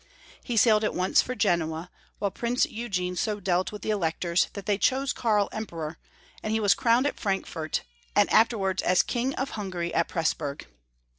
He 0.43 0.57
sailed 0.57 0.83
at 0.83 0.95
once 0.95 1.21
for 1.21 1.35
Genoa, 1.35 1.91
while 2.17 2.31
Prince 2.31 2.65
Eugene 2.65 3.15
so 3.15 3.39
dealt 3.39 3.71
with 3.71 3.83
the 3.83 3.91
Electors 3.91 4.47
that 4.53 4.65
they 4.65 4.79
chose 4.79 5.13
Karl 5.13 5.47
Emperor, 5.51 5.99
and 6.41 6.51
he 6.51 6.59
was 6.59 6.73
crowned 6.73 7.05
at 7.05 7.19
Frankfort, 7.19 7.83
and 8.15 8.27
afterwards 8.33 8.81
as 8.81 9.03
King 9.03 9.35
of 9.35 9.51
Hungary 9.51 9.93
at 9.93 10.07
Presburg. 10.07 10.65